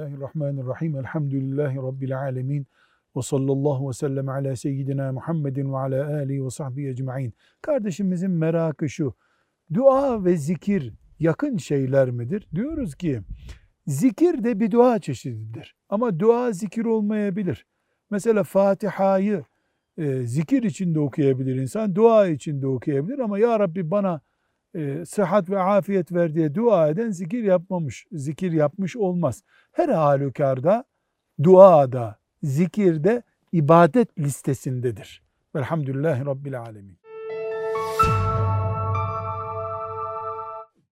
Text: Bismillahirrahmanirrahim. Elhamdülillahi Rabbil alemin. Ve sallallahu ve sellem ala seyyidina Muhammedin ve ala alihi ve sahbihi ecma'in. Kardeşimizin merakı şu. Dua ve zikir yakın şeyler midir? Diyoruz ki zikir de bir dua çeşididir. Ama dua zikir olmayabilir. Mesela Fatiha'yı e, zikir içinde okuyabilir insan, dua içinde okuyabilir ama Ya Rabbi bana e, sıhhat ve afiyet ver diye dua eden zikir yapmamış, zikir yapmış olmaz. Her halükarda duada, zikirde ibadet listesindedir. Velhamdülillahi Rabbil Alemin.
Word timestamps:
Bismillahirrahmanirrahim. 0.00 0.96
Elhamdülillahi 0.96 1.76
Rabbil 1.76 2.18
alemin. 2.18 2.66
Ve 3.16 3.22
sallallahu 3.22 3.88
ve 3.88 3.92
sellem 3.92 4.28
ala 4.28 4.56
seyyidina 4.56 5.12
Muhammedin 5.12 5.72
ve 5.72 5.76
ala 5.76 6.06
alihi 6.06 6.44
ve 6.44 6.50
sahbihi 6.50 6.88
ecma'in. 6.88 7.34
Kardeşimizin 7.62 8.30
merakı 8.30 8.88
şu. 8.88 9.14
Dua 9.74 10.24
ve 10.24 10.36
zikir 10.36 10.92
yakın 11.18 11.56
şeyler 11.56 12.10
midir? 12.10 12.48
Diyoruz 12.54 12.94
ki 12.94 13.20
zikir 13.86 14.44
de 14.44 14.60
bir 14.60 14.70
dua 14.70 14.98
çeşididir. 14.98 15.76
Ama 15.88 16.20
dua 16.20 16.52
zikir 16.52 16.84
olmayabilir. 16.84 17.66
Mesela 18.10 18.42
Fatiha'yı 18.42 19.44
e, 19.98 20.22
zikir 20.22 20.62
içinde 20.62 21.00
okuyabilir 21.00 21.56
insan, 21.56 21.94
dua 21.94 22.26
içinde 22.26 22.66
okuyabilir 22.66 23.18
ama 23.18 23.38
Ya 23.38 23.60
Rabbi 23.60 23.90
bana 23.90 24.20
e, 24.74 25.04
sıhhat 25.04 25.50
ve 25.50 25.58
afiyet 25.58 26.12
ver 26.12 26.34
diye 26.34 26.54
dua 26.54 26.88
eden 26.88 27.10
zikir 27.10 27.42
yapmamış, 27.42 28.06
zikir 28.12 28.52
yapmış 28.52 28.96
olmaz. 28.96 29.42
Her 29.72 29.88
halükarda 29.88 30.84
duada, 31.42 32.18
zikirde 32.42 33.22
ibadet 33.52 34.18
listesindedir. 34.18 35.22
Velhamdülillahi 35.54 36.26
Rabbil 36.26 36.60
Alemin. 36.60 37.00